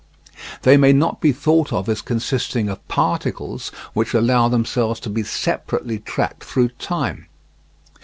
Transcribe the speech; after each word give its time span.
They 0.63 0.77
may 0.77 0.93
not 0.93 1.21
be 1.21 1.31
thought 1.31 1.71
of 1.71 1.87
as 1.87 2.01
consisting 2.01 2.69
of 2.69 2.87
particles 2.87 3.71
which 3.93 4.15
allow 4.15 4.47
themselves 4.47 4.99
to 5.01 5.11
be 5.11 5.21
separately 5.21 5.99
tracked 5.99 6.43
through 6.43 6.69
time. 6.79 7.27